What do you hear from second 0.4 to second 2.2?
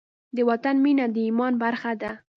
وطن مینه د ایمان برخه ده.